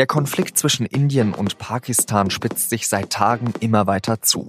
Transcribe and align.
Der 0.00 0.06
Konflikt 0.06 0.56
zwischen 0.56 0.86
Indien 0.86 1.34
und 1.34 1.58
Pakistan 1.58 2.30
spitzt 2.30 2.70
sich 2.70 2.88
seit 2.88 3.10
Tagen 3.10 3.52
immer 3.60 3.86
weiter 3.86 4.22
zu. 4.22 4.48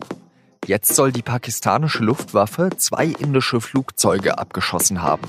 Jetzt 0.66 0.96
soll 0.96 1.12
die 1.12 1.24
pakistanische 1.24 2.06
Luftwaffe 2.06 2.70
zwei 2.78 3.08
indische 3.08 3.60
Flugzeuge 3.60 4.38
abgeschossen 4.38 5.02
haben. 5.02 5.28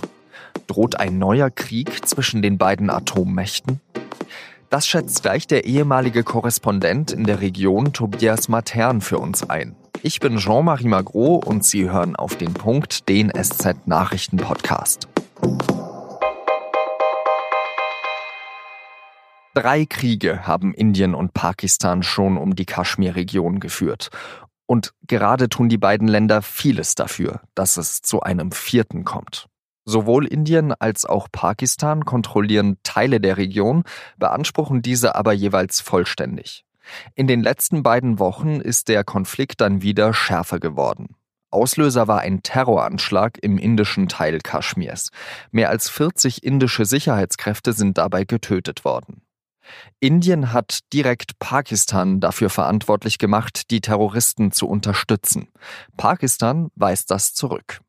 Droht 0.68 1.00
ein 1.00 1.18
neuer 1.18 1.50
Krieg 1.50 2.06
zwischen 2.06 2.40
den 2.40 2.56
beiden 2.56 2.88
Atommächten? 2.88 3.80
Das 4.70 4.86
schätzt 4.86 5.22
gleich 5.22 5.48
der 5.48 5.64
ehemalige 5.64 6.22
Korrespondent 6.22 7.10
in 7.10 7.24
der 7.24 7.40
Region 7.40 7.92
Tobias 7.92 8.48
Matern 8.48 9.00
für 9.00 9.18
uns 9.18 9.50
ein. 9.50 9.74
Ich 10.04 10.20
bin 10.20 10.36
Jean-Marie 10.36 10.86
Magro 10.86 11.34
und 11.34 11.64
Sie 11.64 11.90
hören 11.90 12.14
auf 12.14 12.36
den 12.36 12.54
Punkt 12.54 13.08
den 13.08 13.32
SZ 13.36 13.88
Nachrichten 13.88 14.36
Podcast. 14.36 15.08
Drei 19.54 19.84
Kriege 19.84 20.46
haben 20.46 20.72
Indien 20.72 21.14
und 21.14 21.34
Pakistan 21.34 22.02
schon 22.02 22.38
um 22.38 22.56
die 22.56 22.64
Kaschmir-Region 22.64 23.60
geführt. 23.60 24.08
Und 24.64 24.94
gerade 25.06 25.50
tun 25.50 25.68
die 25.68 25.76
beiden 25.76 26.08
Länder 26.08 26.40
vieles 26.40 26.94
dafür, 26.94 27.42
dass 27.54 27.76
es 27.76 28.00
zu 28.00 28.22
einem 28.22 28.52
vierten 28.52 29.04
kommt. 29.04 29.48
Sowohl 29.84 30.26
Indien 30.26 30.72
als 30.72 31.04
auch 31.04 31.28
Pakistan 31.30 32.06
kontrollieren 32.06 32.78
Teile 32.82 33.20
der 33.20 33.36
Region, 33.36 33.84
beanspruchen 34.16 34.80
diese 34.80 35.16
aber 35.16 35.34
jeweils 35.34 35.82
vollständig. 35.82 36.64
In 37.14 37.26
den 37.26 37.42
letzten 37.42 37.82
beiden 37.82 38.18
Wochen 38.18 38.60
ist 38.60 38.88
der 38.88 39.04
Konflikt 39.04 39.60
dann 39.60 39.82
wieder 39.82 40.14
schärfer 40.14 40.60
geworden. 40.60 41.16
Auslöser 41.50 42.08
war 42.08 42.20
ein 42.20 42.42
Terroranschlag 42.42 43.38
im 43.42 43.58
indischen 43.58 44.08
Teil 44.08 44.38
Kaschmirs. 44.38 45.10
Mehr 45.50 45.68
als 45.68 45.90
40 45.90 46.42
indische 46.42 46.86
Sicherheitskräfte 46.86 47.74
sind 47.74 47.98
dabei 47.98 48.24
getötet 48.24 48.86
worden. 48.86 49.20
Indien 50.00 50.52
hat 50.52 50.80
direkt 50.92 51.38
Pakistan 51.38 52.20
dafür 52.20 52.50
verantwortlich 52.50 53.18
gemacht, 53.18 53.70
die 53.70 53.80
Terroristen 53.80 54.52
zu 54.52 54.68
unterstützen. 54.68 55.48
Pakistan 55.96 56.70
weist 56.74 57.10
das 57.10 57.34
zurück. 57.34 57.80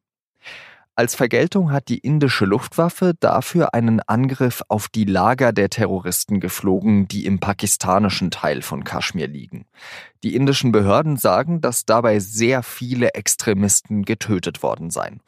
Als 0.95 1.15
Vergeltung 1.15 1.71
hat 1.71 1.87
die 1.87 1.97
indische 1.97 2.45
Luftwaffe 2.45 3.15
dafür 3.19 3.73
einen 3.73 3.99
Angriff 4.01 4.61
auf 4.67 4.89
die 4.89 5.05
Lager 5.05 5.51
der 5.51 5.71
Terroristen 5.71 6.39
geflogen, 6.39 7.07
die 7.07 7.25
im 7.25 7.39
pakistanischen 7.39 8.29
Teil 8.29 8.61
von 8.61 8.83
Kaschmir 8.83 9.27
liegen. 9.27 9.65
Die 10.23 10.35
indischen 10.35 10.71
Behörden 10.71 11.17
sagen, 11.17 11.61
dass 11.61 11.85
dabei 11.85 12.19
sehr 12.19 12.61
viele 12.61 13.15
Extremisten 13.15 14.05
getötet 14.05 14.61
worden 14.61 14.91
seien. 14.91 15.21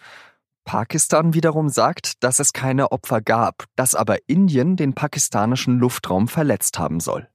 Pakistan 0.66 1.33
wiederum 1.33 1.69
sagt, 1.69 2.23
dass 2.23 2.39
es 2.39 2.52
keine 2.52 2.91
Opfer 2.91 3.21
gab, 3.21 3.66
dass 3.75 3.95
aber 3.95 4.17
Indien 4.27 4.75
den 4.75 4.94
pakistanischen 4.94 5.80
Luftraum 5.80 6.27
verletzt 6.27 6.80
haben 6.80 6.99
soll. 6.99 7.30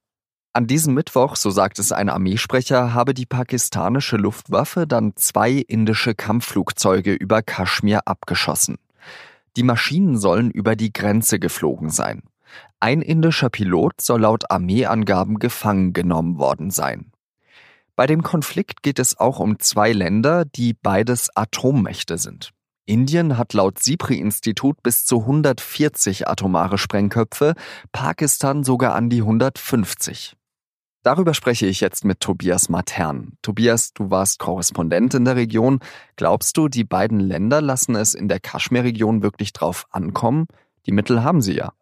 An 0.52 0.66
diesem 0.66 0.94
Mittwoch, 0.94 1.36
so 1.36 1.50
sagt 1.50 1.78
es 1.78 1.92
ein 1.92 2.08
Armeesprecher, 2.08 2.92
habe 2.92 3.14
die 3.14 3.26
pakistanische 3.26 4.16
Luftwaffe 4.16 4.88
dann 4.88 5.12
zwei 5.14 5.52
indische 5.52 6.16
Kampfflugzeuge 6.16 7.14
über 7.14 7.40
Kaschmir 7.40 8.00
abgeschossen. 8.06 8.78
Die 9.56 9.62
Maschinen 9.62 10.18
sollen 10.18 10.50
über 10.50 10.74
die 10.74 10.92
Grenze 10.92 11.38
geflogen 11.38 11.90
sein. 11.90 12.24
Ein 12.80 13.00
indischer 13.00 13.48
Pilot 13.48 14.00
soll 14.00 14.22
laut 14.22 14.50
Armeeangaben 14.50 15.38
gefangen 15.38 15.92
genommen 15.92 16.38
worden 16.38 16.70
sein. 16.70 17.12
Bei 17.94 18.08
dem 18.08 18.24
Konflikt 18.24 18.82
geht 18.82 18.98
es 18.98 19.20
auch 19.20 19.38
um 19.38 19.60
zwei 19.60 19.92
Länder, 19.92 20.44
die 20.44 20.74
beides 20.74 21.28
Atommächte 21.36 22.18
sind. 22.18 22.50
Indien 22.86 23.38
hat 23.38 23.52
laut 23.52 23.78
SIPRI-Institut 23.78 24.82
bis 24.82 25.04
zu 25.04 25.20
140 25.20 26.28
atomare 26.28 26.78
Sprengköpfe, 26.78 27.54
Pakistan 27.92 28.64
sogar 28.64 28.94
an 28.94 29.10
die 29.10 29.20
150. 29.20 30.36
Darüber 31.02 31.32
spreche 31.32 31.66
ich 31.66 31.80
jetzt 31.80 32.04
mit 32.04 32.20
Tobias 32.20 32.68
Matern. 32.68 33.32
Tobias, 33.40 33.94
du 33.94 34.10
warst 34.10 34.38
Korrespondent 34.38 35.14
in 35.14 35.24
der 35.24 35.36
Region. 35.36 35.80
Glaubst 36.16 36.58
du, 36.58 36.68
die 36.68 36.84
beiden 36.84 37.20
Länder 37.20 37.62
lassen 37.62 37.94
es 37.94 38.12
in 38.12 38.28
der 38.28 38.38
Kaschmir-Region 38.38 39.22
wirklich 39.22 39.54
drauf 39.54 39.86
ankommen? 39.90 40.46
Die 40.86 40.92
Mittel 40.92 41.22
haben 41.22 41.40
sie 41.40 41.54
ja. 41.54 41.72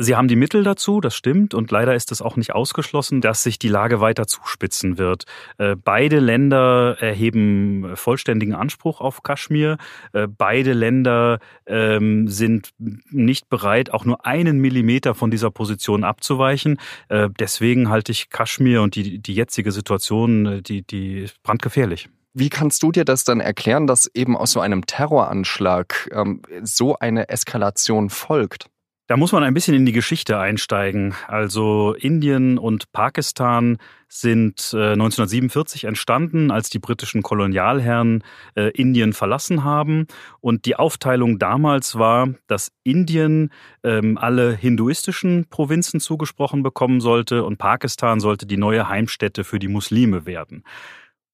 Sie 0.00 0.14
haben 0.14 0.28
die 0.28 0.36
Mittel 0.36 0.62
dazu, 0.62 1.00
das 1.00 1.16
stimmt, 1.16 1.54
und 1.54 1.72
leider 1.72 1.92
ist 1.96 2.12
es 2.12 2.22
auch 2.22 2.36
nicht 2.36 2.54
ausgeschlossen, 2.54 3.20
dass 3.20 3.42
sich 3.42 3.58
die 3.58 3.68
Lage 3.68 4.00
weiter 4.00 4.28
zuspitzen 4.28 4.96
wird. 4.96 5.24
Äh, 5.58 5.74
beide 5.74 6.20
Länder 6.20 6.96
erheben 7.00 7.96
vollständigen 7.96 8.54
Anspruch 8.54 9.00
auf 9.00 9.24
Kaschmir. 9.24 9.76
Äh, 10.12 10.28
beide 10.28 10.72
Länder 10.72 11.40
ähm, 11.66 12.28
sind 12.28 12.70
nicht 12.78 13.48
bereit, 13.48 13.92
auch 13.92 14.04
nur 14.04 14.24
einen 14.24 14.60
Millimeter 14.60 15.16
von 15.16 15.32
dieser 15.32 15.50
Position 15.50 16.04
abzuweichen. 16.04 16.78
Äh, 17.08 17.28
deswegen 17.36 17.90
halte 17.90 18.12
ich 18.12 18.30
Kaschmir 18.30 18.82
und 18.82 18.94
die, 18.94 19.18
die 19.18 19.34
jetzige 19.34 19.72
Situation, 19.72 20.62
die, 20.62 20.82
die 20.82 21.26
brandgefährlich. 21.42 22.08
Wie 22.34 22.50
kannst 22.50 22.84
du 22.84 22.92
dir 22.92 23.04
das 23.04 23.24
dann 23.24 23.40
erklären, 23.40 23.88
dass 23.88 24.08
eben 24.14 24.36
aus 24.36 24.52
so 24.52 24.60
einem 24.60 24.86
Terroranschlag 24.86 26.08
ähm, 26.12 26.42
so 26.62 26.96
eine 26.96 27.30
Eskalation 27.30 28.10
folgt? 28.10 28.70
Da 29.08 29.16
muss 29.16 29.32
man 29.32 29.42
ein 29.42 29.54
bisschen 29.54 29.74
in 29.74 29.86
die 29.86 29.92
Geschichte 29.92 30.38
einsteigen. 30.38 31.14
Also 31.28 31.94
Indien 31.94 32.58
und 32.58 32.92
Pakistan 32.92 33.78
sind 34.06 34.74
1947 34.74 35.84
äh, 35.84 35.86
entstanden, 35.86 36.50
als 36.50 36.68
die 36.68 36.78
britischen 36.78 37.22
Kolonialherren 37.22 38.22
äh, 38.54 38.68
Indien 38.72 39.14
verlassen 39.14 39.64
haben. 39.64 40.08
Und 40.40 40.66
die 40.66 40.76
Aufteilung 40.76 41.38
damals 41.38 41.98
war, 41.98 42.34
dass 42.48 42.70
Indien 42.84 43.50
ähm, 43.82 44.18
alle 44.18 44.54
hinduistischen 44.54 45.46
Provinzen 45.48 46.00
zugesprochen 46.00 46.62
bekommen 46.62 47.00
sollte 47.00 47.44
und 47.44 47.56
Pakistan 47.56 48.20
sollte 48.20 48.44
die 48.44 48.58
neue 48.58 48.90
Heimstätte 48.90 49.42
für 49.42 49.58
die 49.58 49.68
Muslime 49.68 50.26
werden. 50.26 50.64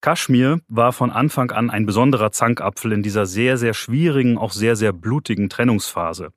Kaschmir 0.01 0.61
war 0.69 0.93
von 0.93 1.11
Anfang 1.11 1.51
an 1.51 1.71
ein 1.71 1.87
besonderer 1.87 2.31
Zankapfel 2.31 2.93
in 2.93 3.03
dieser 3.03 3.27
sehr, 3.27 3.57
sehr 3.57 3.75
schwierigen, 3.75 4.39
auch 4.39 4.53
sehr, 4.53 4.77
sehr 4.77 4.93
blutigen 4.93 5.49
Trennungsphase. 5.49 6.31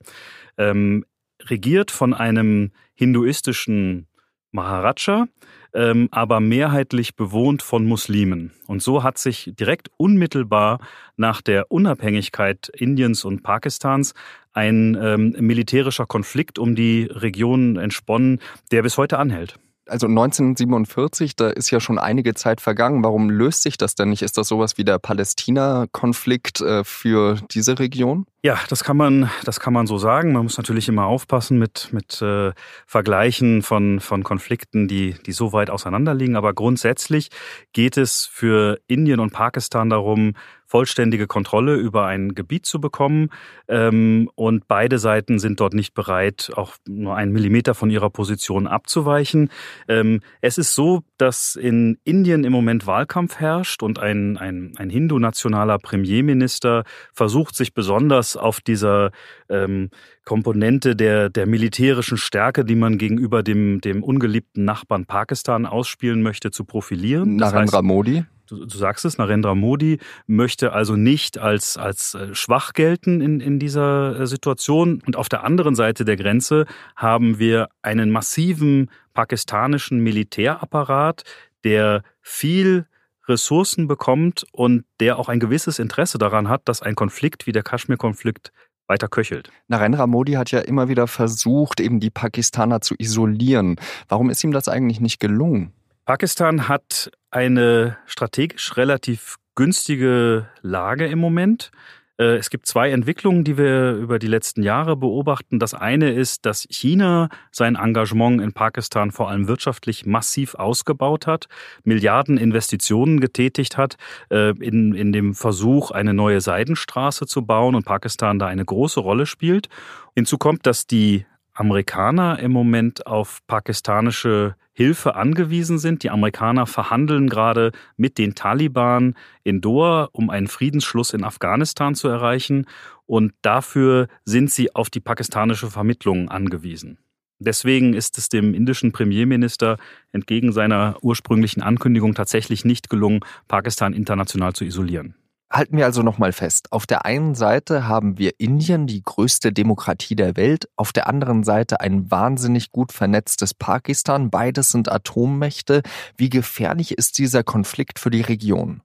Ähm, 0.56 1.04
regiert 1.50 1.90
von 1.90 2.14
einem 2.14 2.72
hinduistischen 2.94 4.06
Maharaja, 4.50 5.26
ähm, 5.74 6.08
aber 6.10 6.40
mehrheitlich 6.40 7.14
bewohnt 7.16 7.62
von 7.62 7.86
Muslimen. 7.86 8.52
Und 8.66 8.82
so 8.82 9.02
hat 9.02 9.18
sich 9.18 9.52
direkt 9.58 9.90
unmittelbar 9.96 10.80
nach 11.16 11.42
der 11.42 11.70
Unabhängigkeit 11.70 12.68
Indiens 12.70 13.24
und 13.24 13.42
Pakistans 13.42 14.14
ein 14.52 14.96
ähm, 15.00 15.36
militärischer 15.38 16.06
Konflikt 16.06 16.58
um 16.58 16.74
die 16.74 17.04
Region 17.10 17.76
entsponnen, 17.76 18.40
der 18.72 18.82
bis 18.82 18.96
heute 18.96 19.18
anhält 19.18 19.58
also 19.88 20.06
1947, 20.06 21.36
da 21.36 21.48
ist 21.48 21.70
ja 21.70 21.80
schon 21.80 21.98
einige 21.98 22.34
Zeit 22.34 22.60
vergangen. 22.60 23.02
Warum 23.02 23.30
löst 23.30 23.62
sich 23.62 23.76
das 23.76 23.94
denn 23.94 24.10
nicht? 24.10 24.22
Ist 24.22 24.38
das 24.38 24.48
sowas 24.48 24.78
wie 24.78 24.84
der 24.84 24.98
Palästina-Konflikt 24.98 26.60
äh, 26.60 26.84
für 26.84 27.38
diese 27.50 27.78
Region? 27.78 28.26
Ja, 28.42 28.58
das 28.68 28.84
kann 28.84 28.96
man, 28.96 29.30
das 29.44 29.58
kann 29.58 29.72
man 29.72 29.86
so 29.86 29.98
sagen. 29.98 30.32
Man 30.32 30.44
muss 30.44 30.58
natürlich 30.58 30.88
immer 30.88 31.06
aufpassen 31.06 31.58
mit 31.58 31.88
mit 31.92 32.22
äh, 32.22 32.52
Vergleichen 32.86 33.62
von 33.62 33.98
von 34.00 34.22
Konflikten, 34.22 34.86
die 34.86 35.16
die 35.26 35.32
so 35.32 35.52
weit 35.52 35.70
auseinanderliegen. 35.70 36.36
Aber 36.36 36.54
grundsätzlich 36.54 37.30
geht 37.72 37.96
es 37.96 38.26
für 38.26 38.78
Indien 38.86 39.18
und 39.18 39.32
Pakistan 39.32 39.90
darum, 39.90 40.34
vollständige 40.68 41.26
Kontrolle 41.26 41.74
über 41.74 42.06
ein 42.06 42.34
Gebiet 42.34 42.66
zu 42.66 42.80
bekommen. 42.80 43.30
Ähm, 43.66 44.30
und 44.34 44.68
beide 44.68 44.98
Seiten 44.98 45.38
sind 45.38 45.60
dort 45.60 45.74
nicht 45.74 45.94
bereit, 45.94 46.50
auch 46.54 46.74
nur 46.86 47.16
einen 47.16 47.32
Millimeter 47.32 47.74
von 47.74 47.90
ihrer 47.90 48.10
Position 48.10 48.66
abzuweichen. 48.66 49.50
Ähm, 49.88 50.20
es 50.42 50.58
ist 50.58 50.74
so, 50.74 51.02
dass 51.16 51.56
in 51.56 51.98
Indien 52.04 52.44
im 52.44 52.52
Moment 52.52 52.86
Wahlkampf 52.86 53.36
herrscht 53.40 53.82
und 53.82 53.98
ein, 53.98 54.36
ein, 54.36 54.74
ein 54.76 54.90
Hindu-nationaler 54.90 55.78
Premierminister 55.78 56.84
versucht, 57.14 57.56
sich 57.56 57.72
besonders 57.72 58.36
auf 58.36 58.60
dieser 58.60 59.10
ähm, 59.48 59.88
Komponente 60.24 60.94
der, 60.94 61.30
der 61.30 61.46
militärischen 61.46 62.18
Stärke, 62.18 62.66
die 62.66 62.74
man 62.74 62.98
gegenüber 62.98 63.42
dem, 63.42 63.80
dem 63.80 64.02
ungeliebten 64.02 64.66
Nachbarn 64.66 65.06
Pakistan 65.06 65.64
ausspielen 65.64 66.20
möchte, 66.20 66.50
zu 66.50 66.64
profilieren. 66.64 67.36
Narendra 67.36 67.80
Modi? 67.80 68.26
Du, 68.48 68.66
du 68.66 68.76
sagst 68.76 69.04
es, 69.04 69.18
Narendra 69.18 69.54
Modi 69.54 69.98
möchte 70.26 70.72
also 70.72 70.96
nicht 70.96 71.38
als, 71.38 71.76
als 71.76 72.14
äh, 72.14 72.34
schwach 72.34 72.72
gelten 72.72 73.20
in, 73.20 73.40
in 73.40 73.58
dieser 73.58 74.20
äh, 74.20 74.26
Situation. 74.26 75.02
Und 75.06 75.16
auf 75.16 75.28
der 75.28 75.44
anderen 75.44 75.74
Seite 75.74 76.04
der 76.04 76.16
Grenze 76.16 76.66
haben 76.96 77.38
wir 77.38 77.68
einen 77.82 78.10
massiven 78.10 78.90
pakistanischen 79.14 80.00
Militärapparat, 80.00 81.24
der 81.64 82.02
viel 82.20 82.86
Ressourcen 83.26 83.88
bekommt 83.88 84.46
und 84.52 84.84
der 85.00 85.18
auch 85.18 85.28
ein 85.28 85.40
gewisses 85.40 85.78
Interesse 85.78 86.18
daran 86.18 86.48
hat, 86.48 86.62
dass 86.64 86.82
ein 86.82 86.94
Konflikt 86.94 87.46
wie 87.46 87.52
der 87.52 87.62
Kaschmir-Konflikt 87.62 88.52
weiter 88.86 89.08
köchelt. 89.08 89.50
Narendra 89.68 90.06
Modi 90.06 90.32
hat 90.32 90.50
ja 90.50 90.60
immer 90.60 90.88
wieder 90.88 91.06
versucht, 91.06 91.78
eben 91.80 92.00
die 92.00 92.10
Pakistaner 92.10 92.80
zu 92.80 92.94
isolieren. 92.96 93.76
Warum 94.08 94.30
ist 94.30 94.42
ihm 94.42 94.52
das 94.52 94.66
eigentlich 94.66 95.00
nicht 95.00 95.20
gelungen? 95.20 95.72
Pakistan 96.06 96.68
hat 96.68 97.10
eine 97.30 97.98
strategisch 98.06 98.76
relativ 98.76 99.36
günstige 99.54 100.48
Lage 100.62 101.06
im 101.06 101.18
Moment. 101.18 101.70
Äh, 102.18 102.36
es 102.36 102.50
gibt 102.50 102.66
zwei 102.66 102.90
Entwicklungen, 102.90 103.44
die 103.44 103.56
wir 103.56 103.92
über 103.92 104.18
die 104.18 104.26
letzten 104.26 104.62
Jahre 104.62 104.96
beobachten. 104.96 105.58
Das 105.58 105.74
eine 105.74 106.12
ist, 106.12 106.44
dass 106.46 106.66
China 106.68 107.28
sein 107.50 107.76
Engagement 107.76 108.40
in 108.40 108.52
Pakistan 108.52 109.10
vor 109.10 109.30
allem 109.30 109.48
wirtschaftlich 109.48 110.04
massiv 110.06 110.54
ausgebaut 110.54 111.26
hat, 111.26 111.46
Milliarden 111.84 112.36
Investitionen 112.36 113.20
getätigt 113.20 113.76
hat 113.76 113.96
äh, 114.30 114.50
in, 114.58 114.94
in 114.94 115.12
dem 115.12 115.34
Versuch, 115.34 115.90
eine 115.90 116.14
neue 116.14 116.40
Seidenstraße 116.40 117.26
zu 117.26 117.46
bauen 117.46 117.74
und 117.74 117.84
Pakistan 117.84 118.38
da 118.38 118.46
eine 118.46 118.64
große 118.64 119.00
Rolle 119.00 119.26
spielt. 119.26 119.68
Hinzu 120.14 120.38
kommt, 120.38 120.66
dass 120.66 120.86
die 120.86 121.24
Amerikaner 121.58 122.38
im 122.38 122.52
Moment 122.52 123.06
auf 123.06 123.40
pakistanische 123.48 124.54
Hilfe 124.72 125.16
angewiesen 125.16 125.80
sind. 125.80 126.04
Die 126.04 126.10
Amerikaner 126.10 126.66
verhandeln 126.66 127.28
gerade 127.28 127.72
mit 127.96 128.16
den 128.16 128.36
Taliban 128.36 129.16
in 129.42 129.60
Doha, 129.60 130.08
um 130.12 130.30
einen 130.30 130.46
Friedensschluss 130.46 131.12
in 131.12 131.24
Afghanistan 131.24 131.96
zu 131.96 132.06
erreichen. 132.06 132.66
Und 133.06 133.32
dafür 133.42 134.06
sind 134.24 134.52
sie 134.52 134.74
auf 134.76 134.88
die 134.88 135.00
pakistanische 135.00 135.68
Vermittlung 135.68 136.28
angewiesen. 136.28 136.98
Deswegen 137.40 137.92
ist 137.92 138.18
es 138.18 138.28
dem 138.28 138.54
indischen 138.54 138.92
Premierminister 138.92 139.78
entgegen 140.12 140.52
seiner 140.52 140.96
ursprünglichen 141.02 141.62
Ankündigung 141.62 142.14
tatsächlich 142.14 142.64
nicht 142.64 142.88
gelungen, 142.88 143.20
Pakistan 143.48 143.94
international 143.94 144.52
zu 144.52 144.64
isolieren. 144.64 145.16
Halten 145.50 145.78
wir 145.78 145.86
also 145.86 146.02
nochmal 146.02 146.32
fest. 146.32 146.72
Auf 146.72 146.86
der 146.86 147.06
einen 147.06 147.34
Seite 147.34 147.88
haben 147.88 148.18
wir 148.18 148.32
Indien, 148.38 148.86
die 148.86 149.02
größte 149.02 149.50
Demokratie 149.50 150.14
der 150.14 150.36
Welt, 150.36 150.68
auf 150.76 150.92
der 150.92 151.06
anderen 151.06 151.42
Seite 151.42 151.80
ein 151.80 152.10
wahnsinnig 152.10 152.70
gut 152.70 152.92
vernetztes 152.92 153.54
Pakistan. 153.54 154.28
Beides 154.28 154.68
sind 154.68 154.92
Atommächte. 154.92 155.82
Wie 156.18 156.28
gefährlich 156.28 156.98
ist 156.98 157.16
dieser 157.16 157.44
Konflikt 157.44 157.98
für 157.98 158.10
die 158.10 158.20
Region? 158.20 158.82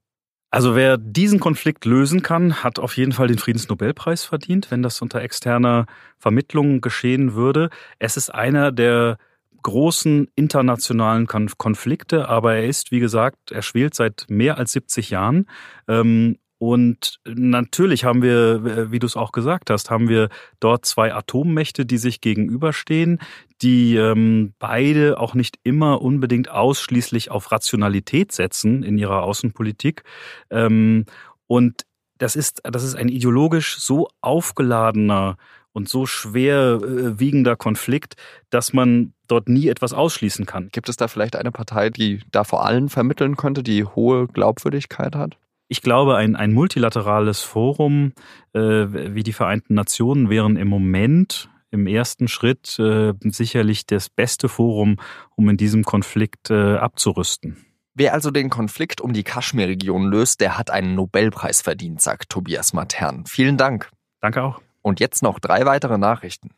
Also 0.52 0.76
wer 0.76 0.98
diesen 0.98 1.40
Konflikt 1.40 1.84
lösen 1.84 2.22
kann, 2.22 2.64
hat 2.64 2.80
auf 2.80 2.96
jeden 2.96 3.12
Fall 3.12 3.28
den 3.28 3.40
Friedensnobelpreis 3.40 4.24
verdient, 4.24 4.72
wenn 4.72 4.84
das 4.84 5.02
unter 5.02 5.20
externer 5.20 5.88
Vermittlung 6.18 6.80
geschehen 6.80 7.34
würde. 7.34 7.72
Es 8.00 8.16
ist 8.16 8.34
einer 8.34 8.72
der 8.72 9.18
großen 9.64 10.28
internationalen 10.36 11.26
Konflikte, 11.26 12.30
aber 12.30 12.56
er 12.56 12.68
ist, 12.68 12.92
wie 12.92 13.00
gesagt, 13.00 13.52
er 13.52 13.64
schwelt 13.64 13.96
seit 13.96 14.28
mehr 14.30 14.58
als 14.58 14.74
70 14.74 15.10
Jahren. 15.10 15.50
Ähm, 15.88 16.38
und 16.64 17.20
natürlich 17.26 18.06
haben 18.06 18.22
wir, 18.22 18.90
wie 18.90 19.00
du 19.00 19.06
es 19.06 19.18
auch 19.18 19.34
gesagt 19.34 19.70
hast, 19.70 19.90
haben 19.90 20.08
wir 20.08 20.30
dort 20.62 20.86
zwei 20.86 21.14
Atommächte, 21.14 21.86
die 21.86 21.98
sich 21.98 22.22
gegenüberstehen, 22.22 23.20
die 23.62 23.98
ähm, 23.98 24.54
beide 24.60 25.20
auch 25.20 25.34
nicht 25.34 25.60
immer 25.64 26.02
unbedingt 26.02 26.50
ausschließlich 26.50 27.32
auf 27.32 27.52
Rationalität 27.52 28.32
setzen 28.32 28.82
in 28.82 28.98
ihrer 28.98 29.24
Außenpolitik. 29.24 30.04
Ähm, 30.52 31.06
und 31.48 31.86
das 32.18 32.38
ist, 32.38 32.62
das 32.64 32.86
ist 32.86 32.96
ein 32.96 33.10
ideologisch 33.10 33.80
so 33.80 34.08
aufgeladener 34.22 35.36
und 35.74 35.90
so 35.90 36.06
schwer 36.06 36.80
äh, 36.82 37.20
wiegender 37.20 37.58
Konflikt, 37.58 38.16
dass 38.52 38.72
man 38.72 39.12
dort 39.28 39.50
nie 39.50 39.68
etwas 39.68 39.92
ausschließen 39.92 40.46
kann. 40.46 40.70
Gibt 40.72 40.88
es 40.88 40.96
da 40.96 41.10
vielleicht 41.10 41.36
eine 41.36 41.52
Partei, 41.52 41.90
die 41.90 42.22
da 42.32 42.46
vor 42.46 42.66
allem 42.66 42.88
vermitteln 42.88 43.36
könnte, 43.36 43.64
die 43.64 43.84
hohe 43.84 44.28
Glaubwürdigkeit 44.28 45.14
hat? 45.14 45.38
Ich 45.74 45.82
glaube, 45.82 46.18
ein, 46.18 46.36
ein 46.36 46.54
multilaterales 46.54 47.42
Forum 47.42 48.14
äh, 48.54 48.60
wie 48.60 49.24
die 49.24 49.34
Vereinten 49.34 49.74
Nationen 49.74 50.30
wären 50.30 50.56
im 50.56 50.68
Moment 50.68 51.50
im 51.72 51.88
ersten 51.88 52.28
Schritt 52.28 52.78
äh, 52.78 53.14
sicherlich 53.24 53.88
das 53.88 54.08
beste 54.08 54.50
Forum, 54.50 54.98
um 55.36 55.50
in 55.50 55.58
diesem 55.58 55.84
Konflikt 55.84 56.52
äh, 56.52 56.76
abzurüsten. 56.76 57.66
Wer 57.96 58.14
also 58.14 58.30
den 58.30 58.52
Konflikt 58.52 59.02
um 59.02 59.14
die 59.14 59.24
Kaschmir-Region 59.24 60.12
löst, 60.12 60.42
der 60.42 60.60
hat 60.60 60.70
einen 60.70 60.94
Nobelpreis 60.94 61.64
verdient, 61.64 62.02
sagt 62.02 62.30
Tobias 62.30 62.74
Matern. 62.74 63.26
Vielen 63.26 63.58
Dank. 63.58 63.90
Danke 64.22 64.44
auch. 64.44 64.62
Und 64.84 65.00
jetzt 65.00 65.24
noch 65.24 65.40
drei 65.40 65.66
weitere 65.66 65.98
Nachrichten. 65.98 66.52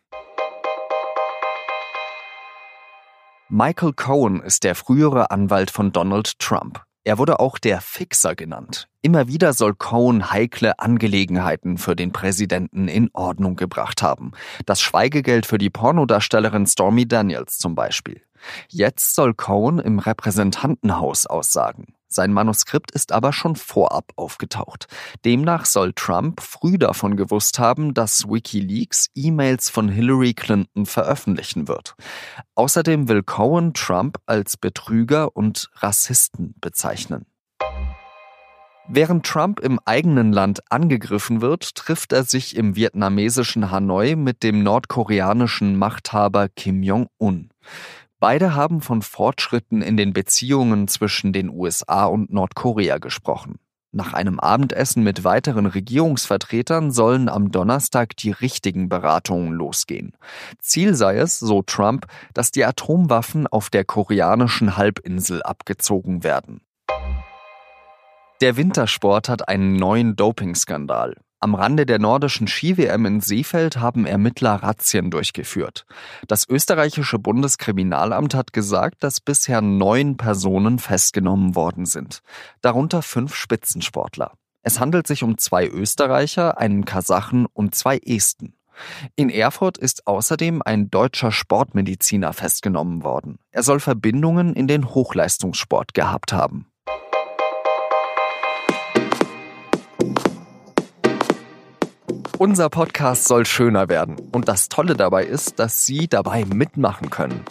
Michael 3.48 3.94
Cohen 3.94 4.42
ist 4.42 4.66
der 4.66 4.76
frühere 4.76 5.32
Anwalt 5.32 5.72
von 5.72 5.94
Donald 5.94 6.38
Trump. 6.38 6.85
Er 7.06 7.20
wurde 7.20 7.40
auch 7.40 7.60
der 7.60 7.82
Fixer 7.82 8.36
genannt. 8.36 8.88
Immer 9.04 9.28
wieder 9.28 9.54
soll 9.54 9.76
Cohen 9.76 10.32
heikle 10.32 10.80
Angelegenheiten 10.80 11.78
für 11.78 11.96
den 11.96 12.12
Präsidenten 12.12 12.88
in 12.88 13.12
Ordnung 13.14 13.56
gebracht 13.56 14.02
haben. 14.02 14.32
Das 14.66 14.82
Schweigegeld 14.82 15.46
für 15.46 15.60
die 15.60 15.70
Pornodarstellerin 15.70 16.66
Stormy 16.66 17.08
Daniels 17.08 17.60
zum 17.60 17.76
Beispiel. 17.76 18.22
Jetzt 18.70 19.14
soll 19.14 19.36
Cohen 19.36 19.78
im 19.78 20.00
Repräsentantenhaus 20.00 21.28
aussagen. 21.28 21.95
Sein 22.08 22.32
Manuskript 22.34 22.92
ist 22.92 23.12
aber 23.12 23.34
schon 23.34 23.56
vorab 23.56 24.12
aufgetaucht. 24.16 24.88
Demnach 25.26 25.66
soll 25.66 25.94
Trump 25.94 26.42
früh 26.42 26.78
davon 26.78 27.18
gewusst 27.18 27.60
haben, 27.60 27.94
dass 27.94 28.30
Wikileaks 28.30 29.10
E-Mails 29.16 29.70
von 29.70 29.90
Hillary 29.90 30.34
Clinton 30.34 30.86
veröffentlichen 30.86 31.68
wird. 31.68 31.96
Außerdem 32.56 33.10
will 33.10 33.24
Cohen 33.24 33.74
Trump 33.74 34.18
als 34.26 34.58
Betrüger 34.58 35.36
und 35.36 35.70
Rassisten 35.76 36.56
bezeichnen. 36.62 37.26
Während 38.88 39.26
Trump 39.26 39.60
im 39.62 39.80
eigenen 39.84 40.32
Land 40.32 40.62
angegriffen 40.72 41.42
wird, 41.42 41.74
trifft 41.74 42.14
er 42.14 42.24
sich 42.24 42.56
im 42.56 42.76
vietnamesischen 42.76 43.72
Hanoi 43.72 44.16
mit 44.16 44.44
dem 44.44 44.62
nordkoreanischen 44.62 45.76
Machthaber 45.76 46.50
Kim 46.50 46.84
Jong-un. 46.84 47.50
Beide 48.28 48.56
haben 48.56 48.82
von 48.82 49.04
Fortschritten 49.04 49.84
in 49.84 49.98
den 49.98 50.12
Beziehungen 50.12 50.88
zwischen 50.88 51.32
den 51.32 51.48
USA 51.48 52.06
und 52.06 52.34
Nordkorea 52.34 52.98
gesprochen. 52.98 53.60
Nach 53.92 54.14
einem 54.14 54.40
Abendessen 54.40 55.04
mit 55.04 55.24
weiteren 55.24 55.68
Regierungsvertretern 55.68 56.90
sollen 56.90 57.30
am 57.30 57.52
Donnerstag 57.52 58.18
die 58.18 58.32
richtigen 58.32 58.90
Beratungen 58.90 59.54
losgehen. 59.54 60.14
Ziel 60.58 60.96
sei 60.96 61.18
es, 61.18 61.38
so 61.38 61.62
Trump, 61.62 62.08
dass 62.34 62.50
die 62.50 62.66
Atomwaffen 62.66 63.46
auf 63.46 63.70
der 63.70 63.86
koreanischen 63.86 64.76
Halbinsel 64.76 65.44
abgezogen 65.44 66.24
werden. 66.24 66.62
Der 68.42 68.58
Wintersport 68.58 69.30
hat 69.30 69.48
einen 69.48 69.76
neuen 69.76 70.16
Dopingskandal. 70.16 71.16
Am 71.46 71.54
Rande 71.54 71.86
der 71.86 72.00
nordischen 72.00 72.48
Ski-WM 72.48 73.06
in 73.06 73.22
Seefeld 73.22 73.78
haben 73.78 74.08
Ermittler 74.08 74.64
Razzien 74.64 75.12
durchgeführt. 75.12 75.86
Das 76.28 76.50
österreichische 76.50 77.20
Bundeskriminalamt 77.20 78.34
hat 78.34 78.52
gesagt, 78.52 79.04
dass 79.04 79.22
bisher 79.22 79.62
neun 79.62 80.18
Personen 80.18 80.80
festgenommen 80.80 81.54
worden 81.54 81.86
sind, 81.86 82.24
darunter 82.62 83.04
fünf 83.04 83.36
Spitzensportler. 83.36 84.32
Es 84.64 84.80
handelt 84.80 85.06
sich 85.06 85.22
um 85.22 85.38
zwei 85.38 85.68
Österreicher, 85.68 86.58
einen 86.58 86.84
Kasachen 86.84 87.46
und 87.54 87.76
zwei 87.76 88.00
Esten. 88.00 88.56
In 89.16 89.30
Erfurt 89.30 89.78
ist 89.78 90.08
außerdem 90.08 90.64
ein 90.64 90.90
deutscher 90.90 91.32
Sportmediziner 91.32 92.34
festgenommen 92.34 93.04
worden. 93.04 93.38
Er 93.52 93.62
soll 93.62 93.80
Verbindungen 93.80 94.56
in 94.56 94.66
den 94.68 94.96
Hochleistungssport 94.96 95.94
gehabt 95.94 96.34
haben. 96.34 96.66
Unser 102.38 102.70
Podcast 102.70 103.26
soll 103.30 103.46
schöner 103.46 103.88
werden. 103.88 104.18
Und 104.34 104.50
das 104.50 104.68
Tolle 104.68 104.96
dabei 104.96 105.24
ist, 105.24 105.58
dass 105.58 105.86
Sie 105.86 106.10
dabei 106.10 106.44
mitmachen 106.44 107.10
können. 107.10 107.46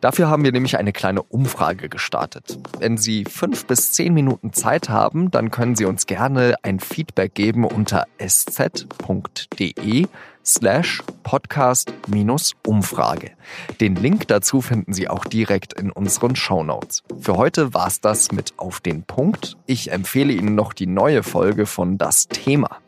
Dafür 0.00 0.30
haben 0.30 0.44
wir 0.44 0.52
nämlich 0.52 0.78
eine 0.78 0.92
kleine 0.92 1.22
Umfrage 1.22 1.90
gestartet. 1.90 2.58
Wenn 2.78 2.96
Sie 2.96 3.26
fünf 3.26 3.66
bis 3.66 3.92
zehn 3.92 4.14
Minuten 4.14 4.54
Zeit 4.54 4.88
haben, 4.88 5.30
dann 5.30 5.50
können 5.50 5.76
Sie 5.76 5.84
uns 5.84 6.06
gerne 6.06 6.54
ein 6.62 6.80
Feedback 6.80 7.34
geben 7.34 7.66
unter 7.66 8.06
sz.de 8.18 10.06
slash 10.44 11.02
podcast 11.22 11.92
minus 12.08 12.54
Umfrage. 12.66 13.32
Den 13.80 13.96
Link 13.96 14.28
dazu 14.28 14.60
finden 14.60 14.92
Sie 14.92 15.08
auch 15.08 15.24
direkt 15.24 15.72
in 15.72 15.90
unseren 15.90 16.36
Shownotes. 16.36 17.02
Für 17.20 17.36
heute 17.36 17.74
war's 17.74 18.00
das 18.00 18.32
mit 18.32 18.54
Auf 18.56 18.80
den 18.80 19.02
Punkt. 19.02 19.56
Ich 19.66 19.92
empfehle 19.92 20.32
Ihnen 20.32 20.54
noch 20.54 20.72
die 20.72 20.86
neue 20.86 21.22
Folge 21.22 21.66
von 21.66 21.98
Das 21.98 22.28
Thema. 22.28 22.78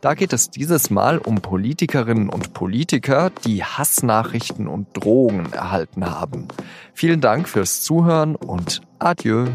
Da 0.00 0.14
geht 0.14 0.32
es 0.32 0.50
dieses 0.50 0.90
Mal 0.90 1.18
um 1.18 1.36
Politikerinnen 1.36 2.28
und 2.28 2.54
Politiker, 2.54 3.30
die 3.44 3.64
Hassnachrichten 3.64 4.68
und 4.68 4.88
Drohungen 4.92 5.52
erhalten 5.52 6.04
haben. 6.04 6.48
Vielen 6.94 7.20
Dank 7.20 7.48
fürs 7.48 7.82
Zuhören 7.82 8.36
und 8.36 8.82
adieu. 8.98 9.46